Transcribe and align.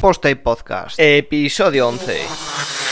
Post 0.00 0.24
Podcast, 0.42 0.94
episodio 0.98 1.88
11. 1.88 2.87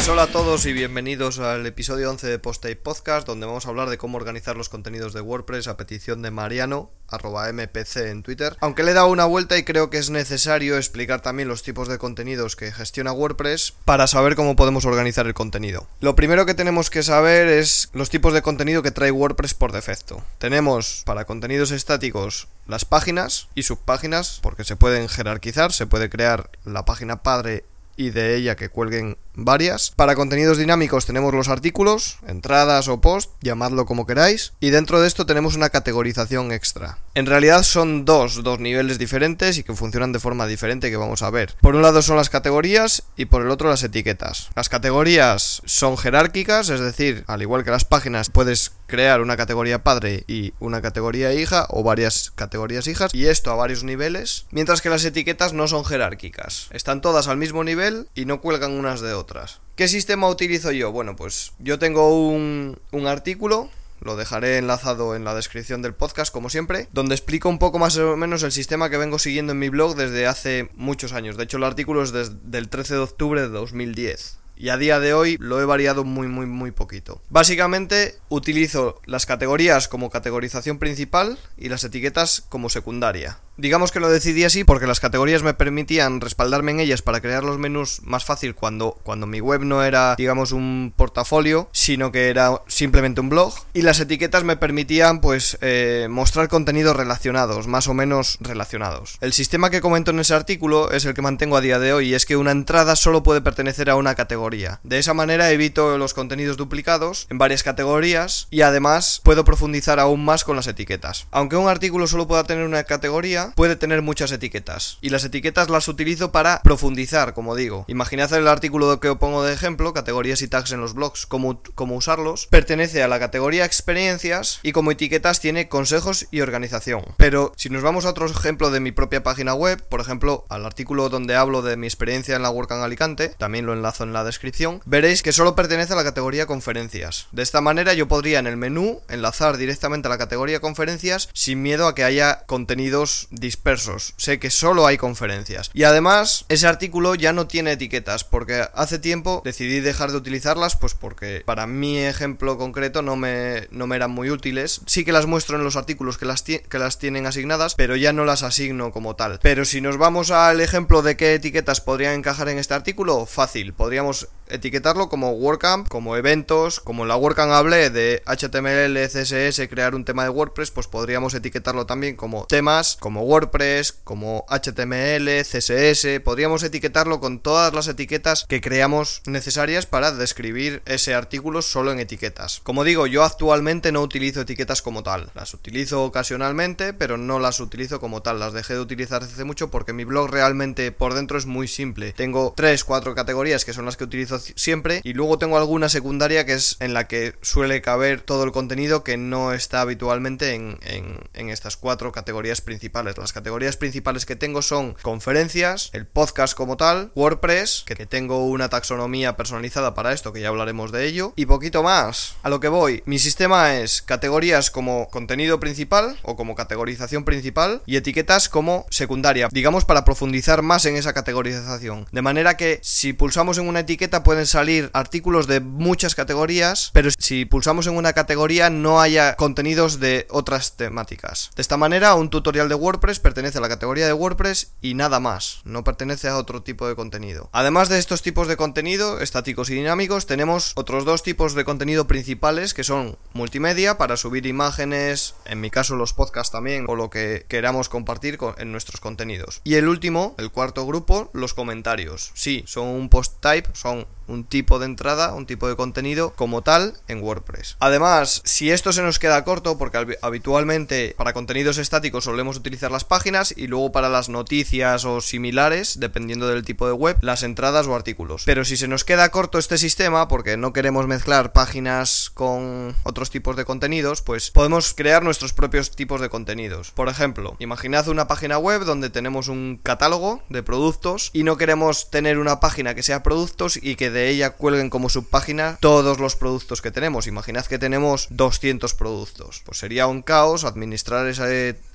Pues 0.00 0.08
hola 0.08 0.22
a 0.22 0.26
todos 0.28 0.64
y 0.64 0.72
bienvenidos 0.72 1.40
al 1.40 1.66
episodio 1.66 2.08
11 2.08 2.26
de 2.26 2.38
Post 2.38 2.64
Podcast, 2.82 3.26
donde 3.26 3.44
vamos 3.44 3.66
a 3.66 3.68
hablar 3.68 3.90
de 3.90 3.98
cómo 3.98 4.16
organizar 4.16 4.56
los 4.56 4.70
contenidos 4.70 5.12
de 5.12 5.20
WordPress 5.20 5.68
a 5.68 5.76
petición 5.76 6.22
de 6.22 6.30
Mariano, 6.30 6.90
arroba 7.06 7.52
mpc 7.52 7.96
en 8.08 8.22
Twitter. 8.22 8.56
Aunque 8.60 8.82
le 8.82 8.92
he 8.92 8.94
dado 8.94 9.08
una 9.08 9.26
vuelta 9.26 9.58
y 9.58 9.62
creo 9.62 9.90
que 9.90 9.98
es 9.98 10.08
necesario 10.08 10.78
explicar 10.78 11.20
también 11.20 11.48
los 11.48 11.62
tipos 11.62 11.86
de 11.86 11.98
contenidos 11.98 12.56
que 12.56 12.72
gestiona 12.72 13.12
WordPress 13.12 13.74
para 13.84 14.06
saber 14.06 14.36
cómo 14.36 14.56
podemos 14.56 14.86
organizar 14.86 15.26
el 15.26 15.34
contenido. 15.34 15.86
Lo 16.00 16.16
primero 16.16 16.46
que 16.46 16.54
tenemos 16.54 16.88
que 16.88 17.02
saber 17.02 17.48
es 17.48 17.90
los 17.92 18.08
tipos 18.08 18.32
de 18.32 18.40
contenido 18.40 18.82
que 18.82 18.92
trae 18.92 19.10
WordPress 19.10 19.52
por 19.52 19.72
defecto. 19.72 20.24
Tenemos 20.38 21.02
para 21.04 21.26
contenidos 21.26 21.72
estáticos 21.72 22.48
las 22.66 22.86
páginas 22.86 23.48
y 23.54 23.64
subpáginas, 23.64 24.40
porque 24.42 24.64
se 24.64 24.76
pueden 24.76 25.10
jerarquizar, 25.10 25.74
se 25.74 25.86
puede 25.86 26.08
crear 26.08 26.48
la 26.64 26.86
página 26.86 27.22
padre 27.22 27.64
y 28.00 28.08
de 28.08 28.34
ella 28.34 28.56
que 28.56 28.70
cuelguen 28.70 29.18
varias. 29.44 29.92
Para 29.96 30.14
contenidos 30.14 30.58
dinámicos 30.58 31.06
tenemos 31.06 31.34
los 31.34 31.48
artículos, 31.48 32.18
entradas 32.26 32.88
o 32.88 33.00
post, 33.00 33.30
llamadlo 33.40 33.86
como 33.86 34.06
queráis. 34.06 34.52
Y 34.60 34.70
dentro 34.70 35.00
de 35.00 35.08
esto 35.08 35.26
tenemos 35.26 35.56
una 35.56 35.70
categorización 35.70 36.52
extra. 36.52 36.98
En 37.14 37.26
realidad 37.26 37.62
son 37.62 38.04
dos, 38.04 38.42
dos 38.42 38.60
niveles 38.60 38.98
diferentes 38.98 39.58
y 39.58 39.62
que 39.62 39.74
funcionan 39.74 40.12
de 40.12 40.20
forma 40.20 40.46
diferente 40.46 40.90
que 40.90 40.96
vamos 40.96 41.22
a 41.22 41.30
ver. 41.30 41.54
Por 41.60 41.74
un 41.74 41.82
lado 41.82 42.02
son 42.02 42.16
las 42.16 42.30
categorías 42.30 43.02
y 43.16 43.26
por 43.26 43.42
el 43.42 43.50
otro 43.50 43.68
las 43.68 43.82
etiquetas. 43.82 44.50
Las 44.54 44.68
categorías 44.68 45.62
son 45.64 45.96
jerárquicas, 45.96 46.68
es 46.68 46.80
decir, 46.80 47.24
al 47.26 47.42
igual 47.42 47.64
que 47.64 47.70
las 47.70 47.84
páginas 47.84 48.30
puedes 48.30 48.72
crear 48.86 49.20
una 49.20 49.36
categoría 49.36 49.84
padre 49.84 50.24
y 50.26 50.52
una 50.58 50.82
categoría 50.82 51.32
hija 51.32 51.66
o 51.70 51.82
varias 51.82 52.32
categorías 52.34 52.86
hijas 52.88 53.14
y 53.14 53.26
esto 53.26 53.50
a 53.50 53.54
varios 53.54 53.84
niveles, 53.84 54.46
mientras 54.50 54.82
que 54.82 54.90
las 54.90 55.04
etiquetas 55.04 55.52
no 55.52 55.68
son 55.68 55.84
jerárquicas. 55.84 56.68
Están 56.70 57.00
todas 57.00 57.28
al 57.28 57.36
mismo 57.36 57.64
nivel 57.64 58.08
y 58.14 58.24
no 58.24 58.40
cuelgan 58.40 58.72
unas 58.72 59.00
de 59.00 59.12
otras. 59.12 59.29
¿Qué 59.76 59.88
sistema 59.88 60.28
utilizo 60.28 60.72
yo? 60.72 60.92
Bueno, 60.92 61.16
pues 61.16 61.52
yo 61.58 61.78
tengo 61.78 62.28
un, 62.28 62.78
un 62.92 63.06
artículo 63.06 63.70
lo 64.00 64.16
dejaré 64.16 64.56
enlazado 64.56 65.14
en 65.14 65.24
la 65.24 65.34
descripción 65.34 65.82
del 65.82 65.94
podcast, 65.94 66.32
como 66.32 66.48
siempre, 66.48 66.88
donde 66.92 67.14
explico 67.14 67.48
un 67.48 67.58
poco 67.58 67.78
más 67.78 67.96
o 67.98 68.16
menos 68.16 68.42
el 68.42 68.52
sistema 68.52 68.88
que 68.88 68.96
vengo 68.96 69.18
siguiendo 69.18 69.52
en 69.52 69.58
mi 69.58 69.68
blog 69.68 69.94
desde 69.94 70.26
hace 70.26 70.70
muchos 70.74 71.12
años. 71.12 71.36
De 71.36 71.44
hecho, 71.44 71.58
el 71.58 71.64
artículo 71.64 72.02
es 72.02 72.12
desde 72.12 72.58
el 72.58 72.68
13 72.68 72.94
de 72.94 73.00
octubre 73.00 73.40
de 73.42 73.48
2010 73.48 74.39
y 74.60 74.68
a 74.68 74.76
día 74.76 75.00
de 75.00 75.14
hoy 75.14 75.38
lo 75.40 75.58
he 75.60 75.64
variado 75.64 76.04
muy 76.04 76.28
muy 76.28 76.44
muy 76.44 76.70
poquito. 76.70 77.22
Básicamente 77.30 78.18
utilizo 78.28 79.00
las 79.06 79.24
categorías 79.24 79.88
como 79.88 80.10
categorización 80.10 80.78
principal 80.78 81.38
y 81.56 81.70
las 81.70 81.82
etiquetas 81.82 82.44
como 82.48 82.68
secundaria. 82.68 83.38
Digamos 83.60 83.92
que 83.92 84.00
lo 84.00 84.08
decidí 84.08 84.44
así 84.44 84.64
porque 84.64 84.86
las 84.86 85.00
categorías 85.00 85.42
me 85.42 85.52
permitían 85.52 86.22
respaldarme 86.22 86.72
en 86.72 86.80
ellas 86.80 87.02
para 87.02 87.20
crear 87.20 87.44
los 87.44 87.58
menús 87.58 88.00
más 88.04 88.24
fácil 88.24 88.54
cuando, 88.54 88.98
cuando 89.02 89.26
mi 89.26 89.40
web 89.40 89.60
no 89.64 89.84
era, 89.84 90.14
digamos, 90.16 90.52
un 90.52 90.94
portafolio, 90.96 91.68
sino 91.72 92.10
que 92.10 92.30
era 92.30 92.62
simplemente 92.68 93.20
un 93.20 93.28
blog. 93.28 93.52
Y 93.74 93.82
las 93.82 94.00
etiquetas 94.00 94.44
me 94.44 94.56
permitían, 94.56 95.20
pues, 95.20 95.58
eh, 95.60 96.06
mostrar 96.08 96.48
contenidos 96.48 96.96
relacionados, 96.96 97.66
más 97.66 97.86
o 97.86 97.92
menos 97.92 98.38
relacionados. 98.40 99.18
El 99.20 99.34
sistema 99.34 99.68
que 99.68 99.82
comento 99.82 100.10
en 100.10 100.20
ese 100.20 100.32
artículo 100.32 100.90
es 100.90 101.04
el 101.04 101.12
que 101.12 101.20
mantengo 101.20 101.58
a 101.58 101.60
día 101.60 101.78
de 101.78 101.92
hoy 101.92 102.08
y 102.08 102.14
es 102.14 102.24
que 102.24 102.38
una 102.38 102.52
entrada 102.52 102.96
solo 102.96 103.22
puede 103.22 103.42
pertenecer 103.42 103.90
a 103.90 103.96
una 103.96 104.14
categoría. 104.14 104.49
De 104.82 104.98
esa 104.98 105.14
manera 105.14 105.50
evito 105.50 105.96
los 105.96 106.14
contenidos 106.14 106.56
duplicados 106.56 107.26
en 107.30 107.38
varias 107.38 107.62
categorías 107.62 108.48
y 108.50 108.62
además 108.62 109.20
puedo 109.22 109.44
profundizar 109.44 110.00
aún 110.00 110.24
más 110.24 110.44
con 110.44 110.56
las 110.56 110.66
etiquetas. 110.66 111.26
Aunque 111.30 111.56
un 111.56 111.68
artículo 111.68 112.06
solo 112.06 112.26
pueda 112.26 112.44
tener 112.44 112.64
una 112.64 112.82
categoría, 112.84 113.52
puede 113.54 113.76
tener 113.76 114.02
muchas 114.02 114.32
etiquetas. 114.32 114.98
Y 115.00 115.10
las 115.10 115.24
etiquetas 115.24 115.70
las 115.70 115.86
utilizo 115.86 116.32
para 116.32 116.62
profundizar, 116.62 117.32
como 117.32 117.54
digo. 117.54 117.84
Imaginad 117.88 118.32
el 118.32 118.48
artículo 118.48 118.98
que 118.98 119.08
os 119.08 119.18
pongo 119.18 119.44
de 119.44 119.52
ejemplo, 119.52 119.92
categorías 119.92 120.42
y 120.42 120.48
tags 120.48 120.72
en 120.72 120.80
los 120.80 120.94
blogs, 120.94 121.26
cómo, 121.26 121.62
cómo 121.74 121.94
usarlos. 121.94 122.46
Pertenece 122.48 123.02
a 123.02 123.08
la 123.08 123.20
categoría 123.20 123.64
experiencias 123.64 124.58
y 124.62 124.72
como 124.72 124.90
etiquetas 124.90 125.40
tiene 125.40 125.68
consejos 125.68 126.26
y 126.30 126.40
organización. 126.40 127.04
Pero 127.16 127.52
si 127.56 127.70
nos 127.70 127.82
vamos 127.82 128.04
a 128.04 128.10
otro 128.10 128.26
ejemplo 128.26 128.70
de 128.70 128.80
mi 128.80 128.92
propia 128.92 129.22
página 129.22 129.54
web, 129.54 129.82
por 129.88 130.00
ejemplo, 130.00 130.44
al 130.48 130.66
artículo 130.66 131.08
donde 131.08 131.36
hablo 131.36 131.62
de 131.62 131.76
mi 131.76 131.86
experiencia 131.86 132.36
en 132.36 132.42
la 132.42 132.50
WordCamp 132.50 132.82
Alicante, 132.82 133.28
también 133.38 133.66
lo 133.66 133.72
enlazo 133.72 134.04
en 134.04 134.12
la 134.12 134.24
descripción, 134.24 134.39
veréis 134.84 135.22
que 135.22 135.32
solo 135.32 135.54
pertenece 135.54 135.92
a 135.92 135.96
la 135.96 136.04
categoría 136.04 136.46
conferencias. 136.46 137.26
De 137.32 137.42
esta 137.42 137.60
manera 137.60 137.94
yo 137.94 138.08
podría 138.08 138.38
en 138.38 138.46
el 138.46 138.56
menú 138.56 139.00
enlazar 139.08 139.56
directamente 139.56 140.08
a 140.08 140.10
la 140.10 140.18
categoría 140.18 140.60
conferencias 140.60 141.28
sin 141.32 141.62
miedo 141.62 141.86
a 141.86 141.94
que 141.94 142.04
haya 142.04 142.44
contenidos 142.46 143.28
dispersos. 143.30 144.14
Sé 144.16 144.38
que 144.38 144.50
solo 144.50 144.86
hay 144.86 144.96
conferencias. 144.96 145.70
Y 145.74 145.84
además, 145.84 146.44
ese 146.48 146.66
artículo 146.66 147.14
ya 147.14 147.32
no 147.32 147.46
tiene 147.46 147.72
etiquetas, 147.72 148.24
porque 148.24 148.66
hace 148.74 148.98
tiempo 148.98 149.42
decidí 149.44 149.80
dejar 149.80 150.10
de 150.10 150.16
utilizarlas, 150.16 150.76
pues 150.76 150.94
porque 150.94 151.42
para 151.44 151.66
mi 151.66 151.98
ejemplo 151.98 152.58
concreto 152.58 153.02
no 153.02 153.16
me, 153.16 153.68
no 153.70 153.86
me 153.86 153.96
eran 153.96 154.10
muy 154.10 154.30
útiles. 154.30 154.80
Sí 154.86 155.04
que 155.04 155.12
las 155.12 155.26
muestro 155.26 155.56
en 155.56 155.64
los 155.64 155.76
artículos 155.76 156.18
que 156.18 156.26
las, 156.26 156.42
que 156.42 156.78
las 156.78 156.98
tienen 156.98 157.26
asignadas, 157.26 157.74
pero 157.74 157.96
ya 157.96 158.12
no 158.12 158.24
las 158.24 158.42
asigno 158.42 158.92
como 158.92 159.16
tal. 159.16 159.38
Pero 159.42 159.64
si 159.64 159.80
nos 159.80 159.98
vamos 159.98 160.30
al 160.30 160.60
ejemplo 160.60 161.02
de 161.02 161.16
qué 161.16 161.34
etiquetas 161.34 161.80
podrían 161.80 162.14
encajar 162.14 162.48
en 162.48 162.58
este 162.58 162.74
artículo, 162.74 163.26
fácil. 163.26 163.72
Podríamos 163.72 164.19
etiquetarlo 164.50 165.08
como 165.08 165.30
WordCamp, 165.32 165.88
como 165.88 166.16
eventos, 166.16 166.80
como 166.80 167.06
la 167.06 167.16
WordCamp 167.16 167.52
hablé 167.52 167.90
de 167.90 168.22
HTML, 168.26 168.98
CSS, 169.08 169.68
crear 169.68 169.94
un 169.94 170.04
tema 170.04 170.24
de 170.24 170.30
WordPress, 170.30 170.70
pues 170.70 170.86
podríamos 170.86 171.34
etiquetarlo 171.34 171.86
también 171.86 172.16
como 172.16 172.46
temas, 172.46 172.96
como 173.00 173.22
WordPress, 173.22 173.92
como 174.04 174.44
HTML, 174.48 175.42
CSS, 175.42 176.20
podríamos 176.24 176.62
etiquetarlo 176.62 177.20
con 177.20 177.40
todas 177.40 177.72
las 177.72 177.88
etiquetas 177.88 178.44
que 178.48 178.60
creamos 178.60 179.22
necesarias 179.26 179.86
para 179.86 180.12
describir 180.12 180.82
ese 180.86 181.14
artículo 181.14 181.62
solo 181.62 181.92
en 181.92 182.00
etiquetas. 182.00 182.60
Como 182.62 182.84
digo, 182.84 183.06
yo 183.06 183.22
actualmente 183.24 183.92
no 183.92 184.02
utilizo 184.02 184.40
etiquetas 184.40 184.82
como 184.82 185.02
tal, 185.02 185.30
las 185.34 185.54
utilizo 185.54 186.02
ocasionalmente, 186.04 186.92
pero 186.92 187.16
no 187.16 187.38
las 187.38 187.60
utilizo 187.60 188.00
como 188.00 188.22
tal, 188.22 188.40
las 188.40 188.52
dejé 188.52 188.74
de 188.74 188.80
utilizar 188.80 189.22
hace 189.22 189.44
mucho 189.44 189.70
porque 189.70 189.92
mi 189.92 190.04
blog 190.04 190.30
realmente 190.30 190.92
por 190.92 191.14
dentro 191.14 191.38
es 191.38 191.46
muy 191.46 191.68
simple. 191.68 192.12
Tengo 192.12 192.52
3, 192.56 192.84
4 192.84 193.14
categorías 193.14 193.64
que 193.64 193.72
son 193.72 193.84
las 193.84 193.96
que 193.96 194.04
utilizo 194.10 194.38
siempre 194.38 195.00
y 195.04 195.14
luego 195.14 195.38
tengo 195.38 195.56
alguna 195.56 195.88
secundaria 195.88 196.44
que 196.44 196.54
es 196.54 196.76
en 196.80 196.94
la 196.94 197.06
que 197.06 197.34
suele 197.42 197.80
caber 197.80 198.20
todo 198.20 198.44
el 198.44 198.52
contenido 198.52 199.04
que 199.04 199.16
no 199.16 199.52
está 199.52 199.80
habitualmente 199.80 200.54
en, 200.54 200.78
en 200.82 201.48
estas 201.48 201.76
cuatro 201.76 202.12
categorías 202.12 202.60
principales. 202.60 203.16
Las 203.16 203.32
categorías 203.32 203.76
principales 203.76 204.26
que 204.26 204.36
tengo 204.36 204.62
son 204.62 204.94
conferencias, 205.02 205.90
el 205.92 206.06
podcast 206.06 206.54
como 206.54 206.76
tal, 206.76 207.12
WordPress, 207.14 207.84
que 207.86 208.06
tengo 208.06 208.46
una 208.46 208.68
taxonomía 208.68 209.36
personalizada 209.36 209.94
para 209.94 210.12
esto, 210.12 210.32
que 210.32 210.40
ya 210.40 210.48
hablaremos 210.48 210.90
de 210.90 211.06
ello, 211.06 211.32
y 211.36 211.46
poquito 211.46 211.82
más. 211.82 212.34
A 212.42 212.48
lo 212.48 212.58
que 212.60 212.68
voy, 212.68 213.02
mi 213.06 213.18
sistema 213.18 213.76
es 213.76 214.02
categorías 214.02 214.70
como 214.70 215.08
contenido 215.10 215.60
principal 215.60 216.18
o 216.22 216.36
como 216.36 216.54
categorización 216.54 217.24
principal 217.24 217.82
y 217.86 217.96
etiquetas 217.96 218.48
como 218.48 218.86
secundaria, 218.90 219.48
digamos 219.52 219.84
para 219.84 220.04
profundizar 220.04 220.62
más 220.62 220.84
en 220.86 220.96
esa 220.96 221.12
categorización. 221.12 222.06
De 222.10 222.22
manera 222.22 222.56
que 222.56 222.80
si 222.82 223.12
pulsamos 223.12 223.58
en 223.58 223.68
una 223.68 223.80
etiqueta 223.80 223.99
pueden 224.08 224.46
salir 224.46 224.90
artículos 224.94 225.46
de 225.46 225.60
muchas 225.60 226.14
categorías, 226.14 226.90
pero 226.92 227.10
si 227.18 227.44
pulsamos 227.44 227.86
en 227.86 227.96
una 227.96 228.12
categoría 228.12 228.70
no 228.70 229.00
haya 229.00 229.36
contenidos 229.36 230.00
de 230.00 230.26
otras 230.30 230.76
temáticas. 230.76 231.50
De 231.54 231.62
esta 231.62 231.76
manera, 231.76 232.14
un 232.14 232.30
tutorial 232.30 232.68
de 232.68 232.74
WordPress 232.74 233.20
pertenece 233.20 233.58
a 233.58 233.60
la 233.60 233.68
categoría 233.68 234.06
de 234.06 234.12
WordPress 234.12 234.72
y 234.80 234.94
nada 234.94 235.20
más, 235.20 235.60
no 235.64 235.84
pertenece 235.84 236.28
a 236.28 236.36
otro 236.36 236.62
tipo 236.62 236.88
de 236.88 236.96
contenido. 236.96 237.50
Además 237.52 237.88
de 237.88 237.98
estos 237.98 238.22
tipos 238.22 238.48
de 238.48 238.56
contenido, 238.56 239.20
estáticos 239.20 239.70
y 239.70 239.74
dinámicos, 239.74 240.26
tenemos 240.26 240.72
otros 240.76 241.04
dos 241.04 241.22
tipos 241.22 241.54
de 241.54 241.64
contenido 241.64 242.06
principales 242.06 242.74
que 242.74 242.84
son 242.84 243.18
multimedia 243.32 243.98
para 243.98 244.16
subir 244.16 244.46
imágenes, 244.46 245.34
en 245.44 245.60
mi 245.60 245.70
caso 245.70 245.96
los 245.96 246.12
podcasts 246.12 246.52
también, 246.52 246.86
o 246.88 246.96
lo 246.96 247.10
que 247.10 247.44
queramos 247.48 247.88
compartir 247.88 248.38
en 248.58 248.72
nuestros 248.72 249.00
contenidos. 249.00 249.60
Y 249.64 249.74
el 249.74 249.88
último, 249.88 250.34
el 250.38 250.50
cuarto 250.50 250.86
grupo, 250.86 251.30
los 251.32 251.54
comentarios. 251.54 252.30
Sí, 252.34 252.64
son 252.66 252.86
un 252.88 253.08
post 253.08 253.40
type, 253.40 253.68
son 253.72 253.89
un 254.30 254.44
tipo 254.44 254.78
de 254.78 254.86
entrada, 254.86 255.34
un 255.34 255.46
tipo 255.46 255.68
de 255.68 255.76
contenido 255.76 256.32
como 256.34 256.62
tal 256.62 256.94
en 257.08 257.22
WordPress. 257.22 257.76
Además, 257.80 258.42
si 258.44 258.70
esto 258.70 258.92
se 258.92 259.02
nos 259.02 259.18
queda 259.18 259.44
corto, 259.44 259.76
porque 259.76 260.18
habitualmente 260.22 261.14
para 261.18 261.32
contenidos 261.32 261.78
estáticos 261.78 262.24
solemos 262.24 262.56
utilizar 262.56 262.90
las 262.90 263.04
páginas 263.04 263.52
y 263.56 263.66
luego 263.66 263.92
para 263.92 264.08
las 264.08 264.28
noticias 264.28 265.04
o 265.04 265.20
similares, 265.20 265.98
dependiendo 265.98 266.48
del 266.48 266.64
tipo 266.64 266.86
de 266.86 266.92
web, 266.92 267.18
las 267.22 267.42
entradas 267.42 267.86
o 267.86 267.94
artículos. 267.94 268.44
Pero 268.46 268.64
si 268.64 268.76
se 268.76 268.88
nos 268.88 269.04
queda 269.04 269.30
corto 269.30 269.58
este 269.58 269.78
sistema, 269.78 270.28
porque 270.28 270.56
no 270.56 270.72
queremos 270.72 271.06
mezclar 271.06 271.52
páginas 271.52 272.30
con 272.32 272.94
otros 273.02 273.30
tipos 273.30 273.56
de 273.56 273.64
contenidos, 273.64 274.22
pues 274.22 274.50
podemos 274.50 274.94
crear 274.94 275.22
nuestros 275.22 275.52
propios 275.52 275.90
tipos 275.90 276.20
de 276.20 276.28
contenidos. 276.28 276.92
Por 276.92 277.08
ejemplo, 277.08 277.56
imaginad 277.58 278.08
una 278.08 278.28
página 278.28 278.58
web 278.58 278.84
donde 278.84 279.10
tenemos 279.10 279.48
un 279.48 279.80
catálogo 279.82 280.42
de 280.48 280.62
productos 280.62 281.30
y 281.32 281.42
no 281.42 281.56
queremos 281.56 282.10
tener 282.10 282.38
una 282.38 282.60
página 282.60 282.94
que 282.94 283.02
sea 283.02 283.22
productos 283.22 283.79
y 283.82 283.96
que 283.96 284.10
de 284.10 284.28
ella 284.28 284.50
cuelguen 284.50 284.90
como 284.90 285.08
subpágina 285.08 285.78
todos 285.80 286.18
los 286.18 286.36
productos 286.36 286.82
que 286.82 286.90
tenemos. 286.90 287.26
Imaginad 287.26 287.66
que 287.66 287.78
tenemos 287.78 288.28
200 288.30 288.94
productos. 288.94 289.62
Pues 289.64 289.78
sería 289.78 290.06
un 290.06 290.22
caos 290.22 290.64
administrar 290.64 291.26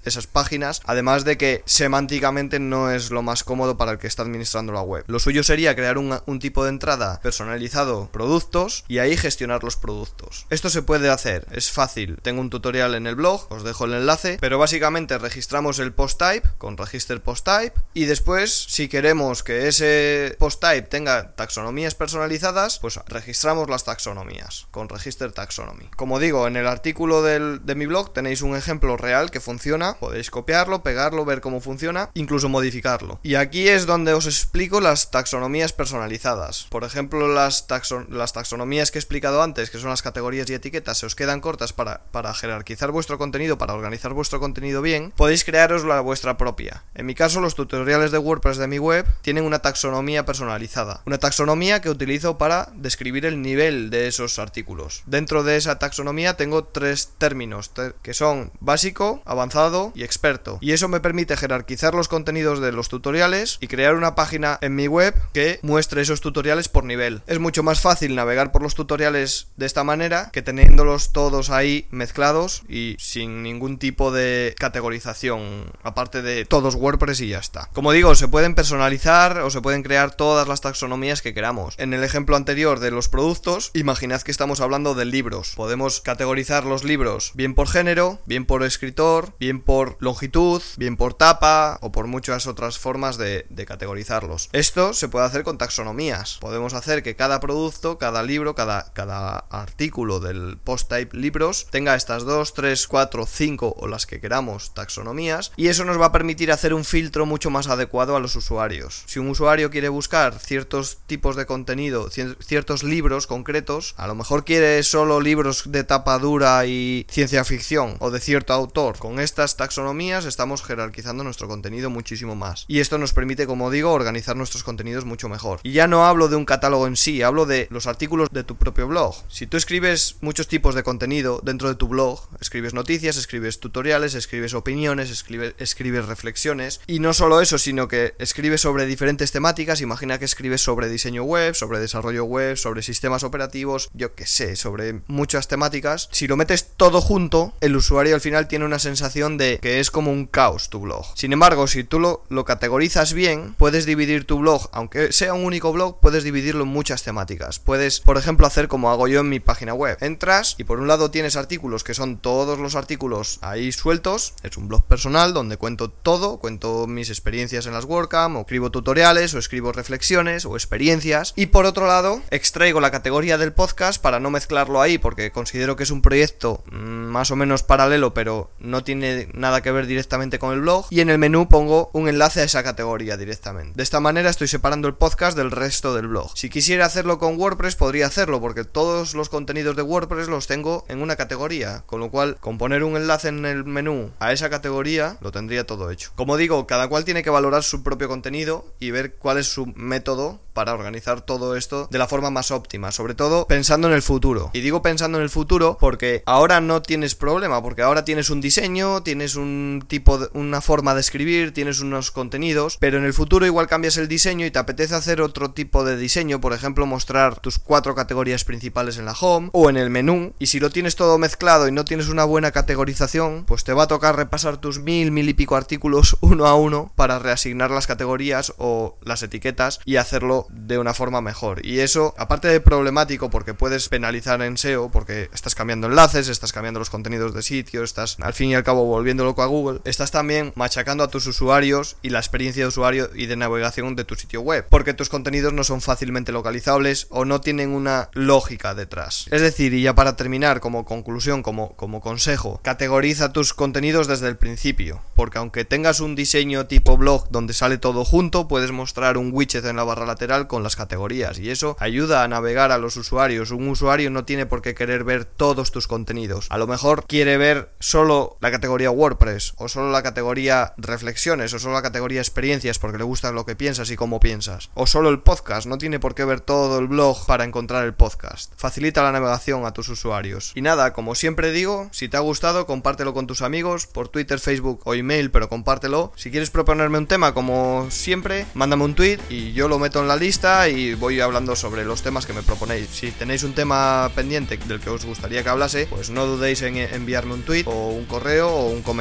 esas 0.06 0.28
páginas, 0.28 0.81
además 0.86 1.25
de 1.25 1.38
que 1.38 1.63
semánticamente 1.66 2.60
no 2.60 2.92
es 2.92 3.12
lo 3.12 3.22
más 3.22 3.44
cómodo 3.44 3.78
para 3.78 3.92
el 3.92 3.98
que 3.98 4.07
está 4.07 4.24
administrando 4.24 4.74
la 4.74 4.81
web. 4.81 5.04
Lo 5.07 5.19
suyo 5.19 5.44
sería 5.44 5.75
crear 5.75 5.98
un, 5.98 6.40
tipo 6.40 6.63
de 6.63 6.69
entrada 6.69 7.19
personalizado 7.22 8.10
productos 8.12 8.84
y 8.88 9.00
ahí 9.00 9.16
gestionar 9.18 9.63
los 9.63 9.78
productos. 9.78 10.46
Esto 10.50 10.69
se 10.69 10.81
puede 10.81 11.10
hacer, 11.10 11.48
es 11.52 11.72
fácil. 11.72 12.18
Tengo 12.22 12.42
un 12.42 12.50
tutorial 12.50 12.94
en 12.94 13.07
el 13.07 13.16
blog, 13.16 13.48
os 13.52 13.63
dejo 13.63 13.86
el 13.86 13.94
enlace, 13.94 14.38
pero 14.40 14.60
básicamente 14.60 15.18
registramos 15.18 15.80
el 15.80 15.94
post 15.94 16.19
type 16.19 16.48
con 16.57 16.78
register 16.78 17.22
post 17.22 17.46
type 17.46 17.80
y 17.94 18.06
después 18.06 18.66
si 18.69 18.88
queremos 18.90 19.44
que 19.44 19.68
ese 19.68 20.36
post 20.40 20.62
type 20.62 20.84
tenga 20.84 21.36
taxonomías 21.36 21.96
personalizadas, 21.96 22.80
pues 22.80 23.00
registramos 23.07 23.69
las 23.69 23.86
taxonomías 23.86 24.68
con 24.72 24.90
register 24.90 25.31
taxonomy. 25.31 25.90
Como 25.96 26.19
digo, 26.19 26.48
en 26.48 26.57
el 26.57 26.68
artículo 26.68 27.22
de 27.22 27.75
mi 27.75 27.86
blog 27.86 28.13
tenéis 28.13 28.42
un 28.42 28.56
ejemplo 28.56 28.98
real 28.98 29.31
que 29.31 29.40
funciona, 29.40 29.94
podéis 30.00 30.30
copiarlo, 30.31 30.83
pegarlo, 30.83 31.25
ver 31.25 31.42
cómo 31.42 31.62
funciona, 31.62 32.09
incluso 32.13 32.50
modificarlo. 32.50 33.19
Y 33.24 33.36
aquí 33.36 33.68
es 33.68 33.86
donde 33.86 34.13
os 34.13 34.25
explico 34.25 34.81
las 34.81 35.12
taxonomías 35.12 35.74
personalizadas. 35.74 36.68
Por 36.69 36.83
ejemplo, 36.83 37.27
las, 37.27 37.65
las 38.09 38.33
taxonomías 38.33 38.92
que 38.92 38.97
he 38.97 39.01
explicado 39.01 39.42
antes, 39.42 39.69
que 39.69 39.77
son 39.77 39.89
las 39.89 40.01
categorías 40.01 40.50
y 40.50 40.53
etiquetas, 40.53 40.97
se 40.97 41.06
os 41.06 41.15
quedan 41.15 41.42
cortas 41.42 41.74
para, 41.74 42.01
para 42.12 42.33
jerarquizar 42.33 42.92
vuestro 42.92 43.18
contenido, 43.18 43.57
para 43.57 43.74
organizar 43.74 44.13
vuestro 44.13 44.39
contenido 44.39 44.81
bien, 44.81 45.13
podéis 45.15 45.44
crearos 45.44 45.83
la 45.83 46.01
vuestra 46.01 46.38
propia. 46.38 46.83
En 46.94 47.06
mi 47.06 47.15
caso, 47.15 47.42
los 47.42 47.56
tutoriales 47.56 48.12
de 48.12 48.18
WordPress 48.18 48.57
de 48.57 48.68
mi 48.68 48.80
web 48.80 49.06
tienen 49.21 49.45
una 49.45 49.59
taxonomía 49.59 50.25
personalizada. 50.25 51.01
Una 51.06 51.18
taxonomía 51.18 51.81
que 51.81 51.89
utilizo 51.89 52.38
para 52.38 52.69
describir 52.75 53.25
el 53.25 53.42
nivel 53.42 53.89
de 53.89 54.07
esos 54.07 54.39
artículos. 54.39 55.03
Dentro 55.06 55.44
de 55.44 55.57
esa 55.57 55.80
taxonomía 55.80 56.38
tengo 56.38 56.63
tres 56.63 57.13
términos, 57.18 57.71
que 58.01 58.13
son 58.13 58.51
básico, 58.59 59.21
avanzado 59.25 59.85
y 59.96 60.04
experto. 60.04 60.58
Y 60.62 60.72
eso 60.72 60.88
me 60.88 61.00
permite 61.00 61.38
jerarquizar 61.38 61.94
los 61.94 62.08
contenidos 62.08 62.60
de 62.60 62.72
los 62.72 62.90
tutoriales 62.90 63.58
y 63.62 63.68
crear 63.68 63.96
una 63.96 64.16
página 64.16 64.58
en 64.62 64.76
mi 64.76 64.88
web 64.88 65.16
que 65.34 65.60
muestre 65.62 66.02
esos 66.02 66.22
tutoriales 66.22 66.70
por 66.70 66.84
nivel. 66.84 67.22
Es 67.28 67.40
mucho 67.40 67.64
más 67.64 67.82
fácil 67.82 68.16
navegar 68.16 68.52
por 68.52 68.62
los 68.62 68.76
tutoriales 68.76 69.48
de 69.58 69.66
esta 69.66 69.84
manera 69.84 70.30
que 70.32 70.42
teniéndolos 70.42 71.12
todos 71.12 71.50
ahí 71.50 71.88
mezclados 71.92 72.64
y 72.68 72.96
sin 73.00 73.44
ningún 73.44 73.78
tipo 73.78 74.12
de 74.12 74.56
categorización, 74.58 75.72
aparte 75.84 76.22
de 76.22 76.46
todos 76.46 76.76
WordPress 76.76 77.22
y 77.22 77.30
ya 77.30 77.40
está. 77.40 77.70
Como 77.74 77.92
digo, 77.92 78.16
se 78.16 78.28
pueden 78.28 78.56
personalizar 78.56 79.40
o 79.40 79.50
se 79.50 79.62
pueden 79.62 79.84
crear 79.84 80.16
todas 80.16 80.48
las 80.48 80.62
taxonomías 80.62 81.22
que 81.22 81.34
queramos. 81.34 81.76
En 81.78 81.94
el 81.94 82.04
ejemplo 82.04 82.36
anterior 82.36 82.80
de 82.80 82.92
los 82.92 83.10
productos, 83.10 83.72
imaginad 83.74 84.22
que 84.22 84.31
estamos 84.31 84.62
hablando 84.62 84.96
de 84.96 85.06
libros. 85.06 85.54
Podemos 85.56 86.02
categorizar 86.02 86.66
los 86.66 86.84
libros 86.84 87.31
bien 87.34 87.56
por 87.56 87.68
género, 87.68 88.20
bien 88.26 88.46
por 88.46 88.64
escritor, 88.64 89.34
bien 89.40 89.62
por 89.62 89.75
longitud, 90.00 90.62
bien 90.77 90.98
por 90.98 91.13
tapa 91.13 91.77
o 91.81 91.92
por 91.92 92.07
muchas 92.07 92.48
otras 92.48 92.77
formas 92.77 93.18
de, 93.18 93.45
categorizarlos. 93.66 94.50
Esto 94.54 94.94
se 94.94 95.10
puede 95.10 95.25
hacer 95.25 95.44
con 95.44 95.57
taxonomías. 95.57 96.38
Podemos 96.39 96.74
hacer 96.74 97.01
que 97.01 97.16
cada 97.16 97.39
producto, 97.39 97.98
cada 97.98 98.22
libro, 98.22 98.54
cada, 98.54 98.94
cada 98.94 99.39
artículo 99.50 100.19
del 100.19 100.57
post 100.63 100.89
type 100.89 101.18
libros 101.18 101.68
tenga 101.72 101.95
estas 101.95 102.24
2, 102.25 102.54
3, 102.54 102.88
4, 102.88 103.25
5 103.25 103.75
o 103.77 103.88
las 103.88 104.06
que 104.06 104.22
queramos 104.22 104.74
taxonomías 104.74 105.51
y 105.56 105.68
eso 105.68 105.83
nos 105.83 106.00
va 106.00 106.07
a 106.07 106.12
permitir 106.12 106.51
hacer 106.51 106.74
un 106.74 106.86
filtro 106.86 107.25
mucho 107.25 107.50
más 107.50 107.68
adecuado 107.68 108.16
a 108.16 108.19
los 108.19 108.36
usuarios. 108.36 109.04
Si 109.07 109.19
un 109.19 109.30
usuario 109.30 109.71
quiere 109.71 109.89
buscar 109.89 110.38
ciertos 110.39 111.00
tipos 111.07 111.36
de 111.36 111.45
contenido, 111.45 112.10
ciertos 112.12 112.83
libros 112.83 113.28
concretos, 113.28 113.95
a 113.98 114.07
lo 114.07 114.16
mejor 114.16 114.45
quiere 114.45 114.83
solo 114.83 115.21
libros 115.21 115.63
de 115.71 115.83
tapa 115.83 116.19
dura 116.19 116.66
y 116.66 117.06
ciencia 117.10 117.44
ficción 117.44 117.95
o 118.00 118.12
de 118.12 118.19
cierto 118.19 118.54
autor. 118.54 118.98
Con 118.98 119.19
estas 119.19 119.55
taxonomías 119.57 120.25
estamos 120.25 120.63
jerarquizando 120.63 121.24
nuestro 121.24 121.48
contenido 121.48 121.90
muchísimo 121.90 122.36
más. 122.36 122.66
Y 122.68 122.80
esto 122.80 122.98
nos 122.98 123.13
permite, 123.13 123.48
como 123.48 123.72
digo, 123.72 123.92
organizar 123.92 124.36
nuestros 124.36 124.63
contenidos 124.63 125.06
mucho 125.06 125.30
mejor. 125.30 125.60
Y 125.63 125.72
ya 125.72 125.88
no 125.88 126.06
hablo 126.06 126.28
de 126.28 126.36
un 126.36 126.46
catálogo 126.46 126.88
en 126.88 126.96
sí, 126.96 127.22
hablo 127.22 127.46
de 127.46 127.68
los 127.69 127.88
artículos 127.88 128.30
de 128.31 128.44
tu 128.44 128.56
propio 128.57 128.88
blog. 128.88 129.16
Si 129.28 129.48
tú 129.48 129.57
escribes 129.57 130.18
muchos 130.22 130.48
tipos 130.48 130.75
de 130.75 130.84
contenido 130.84 131.42
dentro 131.44 131.69
de 131.69 131.75
tu 131.75 131.88
blog, 131.88 132.28
escribes 132.40 132.74
noticias, 132.74 133.18
escribes 133.18 133.60
tutoriales, 133.60 134.16
escribes 134.16 134.54
opiniones, 134.54 135.10
escribes, 135.10 135.56
escribes 135.57 136.06
reflexiones, 136.06 136.81
y 136.88 137.00
no 137.00 137.13
solo 137.13 137.42
eso, 137.42 137.57
sino 137.57 137.88
que 137.88 138.16
escribes 138.19 138.62
sobre 138.62 138.86
diferentes 138.86 139.31
temáticas, 139.31 139.81
imagina 139.81 140.19
que 140.19 140.25
escribes 140.25 140.62
sobre 140.62 140.90
diseño 140.90 141.24
web, 141.24 141.56
sobre 141.56 141.80
desarrollo 141.80 142.25
web, 142.25 142.57
sobre 142.57 142.81
sistemas 142.81 143.24
operativos, 143.24 143.90
yo 143.94 144.16
que 144.16 144.25
sé, 144.25 144.56
sobre 144.56 145.02
muchas 145.07 145.48
temáticas, 145.48 146.10
si 146.12 146.28
lo 146.28 146.38
metes 146.38 146.72
todo 146.75 147.02
junto, 147.02 147.54
el 147.62 147.75
usuario 147.75 148.16
al 148.16 148.22
final 148.22 148.48
tiene 148.48 148.66
una 148.66 148.80
sensación 148.80 149.38
de 149.38 149.44
que 149.62 149.80
es 149.80 149.92
como 149.92 150.12
un 150.12 150.25
caos 150.25 150.69
tu 150.69 150.81
blog. 150.81 151.06
Sin 151.15 151.33
embargo, 151.33 151.68
si 151.68 151.83
tú 151.83 152.00
lo, 152.00 152.24
lo 152.30 152.45
categorizas 152.45 153.13
bien, 153.13 153.56
puedes 153.57 153.86
dividir 153.86 154.25
tu 154.25 154.39
blog, 154.39 154.69
aunque 154.71 155.12
sea 155.12 155.33
un 155.33 155.45
único 155.45 155.71
blog, 155.71 156.00
puedes 156.00 156.24
dividirlo 156.24 156.63
en 156.63 156.69
muchas 156.69 157.03
temáticas. 157.03 157.59
Puedes, 157.59 158.00
por 158.00 158.18
ejemplo, 158.18 158.47
hacer 158.47 158.68
como 158.68 158.92
hago 158.92 159.07
yo 159.07 159.21
en 159.21 159.30
mi 159.30 159.39
página 159.39 159.74
web. 159.74 159.97
Entras 160.01 160.56
y 160.57 160.63
por 160.63 160.80
un 160.80 160.88
lado 160.88 161.12
tienes 161.12 161.36
artículos 161.36 161.83
que 161.83 161.94
son 161.94 162.18
todos 162.18 162.59
los 162.59 162.75
artículos 162.75 163.39
ahí 163.42 163.71
sueltos, 163.71 164.33
es 164.44 164.57
un 164.57 164.68
blog 164.68 164.86
personal 164.86 165.33
donde 165.33 165.57
cuento 165.57 165.89
todo, 165.89 166.38
cuento 166.38 166.88
mis 166.88 167.09
experiencias 167.09 167.65
en 167.65 167.74
las 167.74 167.86
WordCamp, 167.86 168.36
o 168.38 168.42
escribo 168.42 168.71
tutoriales, 168.71 169.33
o 169.33 169.39
escribo 169.39 169.71
reflexiones, 169.71 170.45
o 170.45 170.56
experiencias. 170.56 171.33
Y 171.36 171.47
por 171.47 171.65
otro 171.65 171.88
lado, 171.88 172.21
extraigo 172.31 172.80
la 172.80 172.92
categoría 172.92 173.38
del 173.38 173.53
podcast 173.53 174.01
para 174.01 174.19
no 174.19 174.31
mezclarlo 174.31 174.81
ahí, 174.81 174.97
porque 174.97 175.31
considero 175.31 175.75
que 175.75 175.83
es 175.83 175.92
un 175.92 176.01
proyecto 176.01 176.63
mm, 176.71 176.77
más 176.77 177.31
o 177.31 177.36
menos 177.36 177.63
paralelo, 177.63 178.13
pero 178.13 178.51
no 178.59 178.83
tiene 178.83 179.27
nada 179.36 179.62
que 179.62 179.72
ver 179.72 179.88
directamente 179.88 180.40
con 180.40 180.54
el 180.54 180.62
blog. 180.62 180.86
Y 180.90 181.02
en 181.02 181.10
el 181.10 181.18
menú 181.18 181.48
pongo 181.48 181.90
un 181.94 182.08
enlace 182.08 182.42
a 182.42 182.44
esa 182.46 182.64
categoría 182.64 183.18
directamente. 183.18 183.74
De 183.76 183.84
esta 183.84 184.00
manera 184.00 184.30
estoy 184.30 184.48
separando 184.48 184.88
el 184.88 184.96
podcast 184.96 185.38
del 185.38 185.52
resto 185.52 185.94
del 185.94 186.08
blog. 186.08 186.32
Si 186.36 186.50
quisiera 186.50 186.86
hacerlo 186.86 187.20
con 187.20 187.38
WordPress, 187.38 187.76
podría 187.76 188.08
hacerlo, 188.08 188.42
porque 188.42 188.64
todos 188.64 189.14
los 189.14 189.30
contenidos 189.30 189.76
de 189.76 189.82
WordPress 189.82 190.28
los 190.28 190.48
tengo 190.48 190.86
en 190.88 191.02
una 191.02 191.16
categoría, 191.16 191.84
con 191.86 192.00
lo 192.00 192.10
cual 192.10 192.38
con 192.40 192.58
poner 192.58 192.84
un 192.84 192.98
enlace 192.98 193.28
en 193.30 193.46
el 193.46 193.66
menú 193.66 194.12
a 194.20 194.32
esa 194.32 194.50
categoría 194.50 195.18
lo 195.22 195.32
tendría 195.32 195.66
todo 195.66 195.92
hecho. 195.92 196.12
Como 196.16 196.38
digo, 196.38 196.68
cada 196.68 196.88
cual 196.88 197.06
tiene 197.06 197.24
que 197.24 197.30
valorar 197.30 197.64
su 197.64 197.84
propio 197.84 198.08
contenido 198.08 198.66
y 198.80 198.92
ver 198.92 199.16
cuál 199.16 199.38
es 199.38 199.48
su 199.48 199.68
método 199.76 200.40
para 200.54 200.74
organizar 200.74 201.22
todo 201.22 201.58
esto 201.58 201.88
de 201.92 201.98
la 201.98 202.08
forma 202.08 202.30
más 202.30 202.50
óptima, 202.50 202.92
sobre 202.92 203.14
todo 203.14 203.45
pensando 203.45 203.88
en 203.88 203.94
el 203.94 204.02
futuro. 204.02 204.52
Y 204.54 204.62
digo 204.62 204.81
pensando 204.81 205.18
en 205.18 205.24
el 205.24 205.30
futuro 205.30 205.78
porque 205.80 206.24
ahora 206.26 206.62
no 206.62 206.81
tienes 206.81 207.14
problema, 207.14 207.62
porque 207.62 207.81
ahora 207.81 208.06
tienes 208.06 208.30
un 208.30 208.40
diseño, 208.40 209.04
tienes 209.04 209.25
un 209.34 209.84
tipo 209.88 210.20
de, 210.20 210.30
una 210.34 210.62
forma 210.62 210.94
de 210.94 211.02
escribir, 211.02 211.52
tienes 211.52 211.80
unos 211.80 212.12
contenidos, 212.12 212.78
pero 212.80 213.00
en 213.00 213.06
el 213.06 213.16
futuro 213.16 213.48
igual 213.48 213.66
cambias 213.66 213.98
el 213.98 214.08
diseño 214.08 214.46
y 214.46 214.52
te 214.52 214.60
apetece 214.60 214.94
hacer 214.94 215.22
otro 215.22 215.52
tipo 215.52 215.84
de 215.84 215.98
diseño, 215.98 216.40
por 216.40 216.54
ejemplo, 216.54 216.86
mostrar 216.86 217.40
tus 217.40 217.58
cuatro 217.58 217.96
categorías 217.96 218.44
principales 218.44 219.00
en 219.00 219.06
la 219.06 219.14
home 219.20 219.50
o 219.54 219.72
en 219.72 219.78
el 219.78 219.90
menú, 219.90 220.34
y 220.38 220.46
si 220.46 220.60
lo 220.60 220.70
tienes 220.70 220.96
todo 220.96 221.18
mezclado 221.18 221.68
y 221.68 221.72
no 221.72 221.86
tienes 221.86 222.10
una 222.10 222.26
buena 222.26 222.52
categorización, 222.52 223.46
pues 223.46 223.64
te 223.64 223.74
va 223.74 223.84
a 223.84 223.88
tocar 223.88 224.16
repasar 224.16 224.58
tus 224.58 224.80
mil, 224.80 225.12
mil 225.12 225.30
y 225.30 225.34
pico 225.34 225.56
artículos 225.56 226.18
uno 226.22 226.46
a 226.46 226.56
uno 226.56 226.92
para 226.96 227.18
reasignar 227.18 227.72
las 227.72 227.88
categorías 227.88 228.54
o 228.58 228.98
las 229.02 229.24
etiquetas 229.24 229.80
y 229.86 229.96
hacerlo 229.96 230.48
de 230.50 230.78
una 230.78 230.94
forma 230.94 231.22
mejor. 231.22 231.66
Y 231.66 231.80
eso, 231.80 232.14
aparte 232.18 232.48
de 232.48 232.60
problemático, 232.60 233.30
porque 233.30 233.54
puedes 233.54 233.90
penalizar 233.90 234.42
en 234.42 234.58
SEO, 234.58 234.92
porque 234.92 235.30
estás 235.34 235.56
cambiando 235.56 235.88
enlaces, 235.88 236.28
estás 236.28 236.52
cambiando 236.52 236.80
los 236.80 236.90
contenidos 236.90 237.34
de 237.34 237.42
sitio, 237.42 237.84
estás 237.84 238.18
al 238.20 238.34
fin 238.34 238.50
y 238.50 238.56
al 238.56 238.64
cabo 238.64 238.86
volviendo 238.86 239.15
loco 239.24 239.44
a 239.44 239.48
Google, 239.48 239.81
estás 239.86 240.12
también 240.12 240.52
machacando 240.56 241.04
a 241.04 241.10
tus 241.10 241.28
usuarios 241.28 241.98
y 242.02 242.10
la 242.10 242.19
experiencia 242.19 242.64
de 242.64 242.68
usuario 242.68 243.10
y 243.16 243.28
de 243.28 243.36
navegación 243.36 243.95
de 243.95 244.04
tu 244.04 244.16
sitio 244.16 244.42
web, 244.42 244.66
porque 244.69 244.94
tus 244.94 245.10
contenidos 245.10 245.54
no 245.54 245.64
son 245.64 245.81
fácilmente 245.81 246.31
localizables 246.31 247.07
o 247.10 247.26
no 247.26 247.42
tienen 247.42 247.69
una 247.69 248.10
lógica 248.14 248.76
detrás. 248.76 249.28
Es 249.31 249.42
decir, 249.42 249.74
y 249.74 249.81
ya 249.81 249.95
para 249.95 250.16
terminar, 250.16 250.60
como 250.60 250.86
conclusión, 250.86 251.44
como, 251.44 251.76
como 251.76 252.02
consejo, 252.02 252.60
categoriza 252.64 253.31
tus 253.31 253.54
contenidos 253.54 254.07
desde 254.07 254.28
el 254.28 254.38
principio, 254.38 255.02
porque 255.16 255.38
aunque 255.38 255.66
tengas 255.66 256.00
un 256.00 256.16
diseño 256.16 256.66
tipo 256.66 256.98
blog 256.98 257.30
donde 257.30 257.54
sale 257.54 257.78
todo 257.78 258.06
junto, 258.06 258.48
puedes 258.48 258.72
mostrar 258.72 259.18
un 259.18 259.31
widget 259.31 259.66
en 259.66 259.76
la 259.76 259.84
barra 259.84 260.06
lateral 260.06 260.48
con 260.48 260.64
las 260.64 260.76
categorías 260.76 261.40
y 261.40 261.50
eso 261.50 261.76
ayuda 261.80 262.24
a 262.24 262.28
navegar 262.28 262.72
a 262.72 262.78
los 262.78 262.98
usuarios. 262.98 263.52
Un 263.52 263.68
usuario 263.68 264.10
no 264.10 264.26
tiene 264.26 264.45
por 264.45 264.62
qué 264.62 264.76
querer 264.76 265.04
ver 265.04 265.26
todos 265.26 265.72
tus 265.72 265.88
contenidos. 265.88 266.48
A 266.50 266.57
lo 266.57 266.68
mejor 266.68 267.06
quiere 267.06 267.38
ver 267.38 267.69
solo 267.80 268.38
la 268.42 268.52
categoría 268.52 268.90
WordPress, 269.06 269.54
o 269.57 269.69
solo 269.69 269.92
la 269.92 270.02
categoría 270.02 270.74
reflexiones, 270.78 271.54
o 271.54 271.59
solo 271.59 271.76
la 271.76 271.83
categoría 271.83 272.21
experiencias 272.21 272.80
porque 272.80 272.97
le 272.97 273.04
gusta 273.04 273.31
lo 273.31 273.45
que 273.45 273.56
piensas 273.56 273.92
y 273.92 273.95
cómo 273.95 274.19
piensas, 274.19 274.71
o 274.74 274.88
solo 274.88 275.09
el 275.09 275.19
podcast, 275.19 275.68
no 275.68 275.78
tiene 275.78 276.00
por 276.00 276.16
qué 276.16 276.26
ver 276.26 276.42
todo 276.42 276.80
el 276.80 276.88
blog 276.88 277.28
para 277.28 277.44
encontrar 277.44 277.85
el 277.85 277.94
podcast. 277.94 278.52
Facilita 278.57 279.04
la 279.04 279.12
navegación 279.12 279.66
a 279.66 279.74
tus 279.74 279.90
usuarios. 279.90 280.54
Y 280.56 280.62
nada, 280.62 280.94
como 280.94 281.14
siempre 281.14 281.52
digo, 281.52 281.88
si 281.92 282.09
te 282.09 282.18
ha 282.18 282.21
gustado, 282.21 282.66
compártelo 282.66 283.14
con 283.14 283.28
tus 283.28 283.44
amigos, 283.44 283.85
por 283.85 284.09
Twitter, 284.09 284.40
Facebook 284.40 284.81
o 284.85 284.95
email, 284.95 285.30
pero 285.30 285.50
compártelo. 285.50 286.12
Si 286.16 286.31
quieres 286.31 286.50
proponerme 286.50 286.97
un 286.97 287.06
tema, 287.06 287.35
como 287.35 287.88
siempre, 287.92 288.47
mándame 288.56 288.85
un 288.85 288.95
tweet 288.95 289.19
y 289.30 289.54
yo 289.54 289.68
lo 289.68 289.78
meto 289.78 290.02
en 290.02 290.07
la 290.07 290.16
lista 290.16 290.68
y 290.68 290.95
voy 290.95 291.19
hablando 291.19 291.56
sobre 291.56 291.85
los 291.85 292.02
temas 292.02 292.26
que 292.26 292.33
me 292.33 292.42
proponéis. 292.42 292.90
Si 292.90 293.12
tenéis 293.12 293.44
un 293.44 293.54
tema 293.54 294.09
pendiente 294.16 294.57
del 294.57 294.80
que 294.80 294.90
os 294.90 295.06
gustaría 295.06 295.44
que 295.44 295.50
hablase, 295.50 295.85
pues 295.88 296.09
no 296.09 296.26
dudéis 296.26 296.64
en 296.64 296.78
enviarme 296.78 297.35
un 297.35 297.44
tweet 297.44 297.66
o 297.68 297.90
un 297.90 298.06
correo 298.06 298.50
o 298.50 298.69
un 298.69 298.81
comentario 298.81 298.94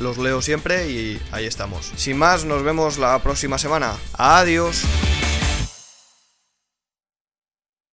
los 0.00 0.18
leo 0.18 0.42
siempre 0.42 0.90
y 0.90 1.20
ahí 1.32 1.46
estamos. 1.46 1.92
Sin 1.96 2.16
más, 2.16 2.44
nos 2.44 2.62
vemos 2.62 2.98
la 2.98 3.18
próxima 3.20 3.58
semana. 3.58 3.94
Adiós. 4.14 4.82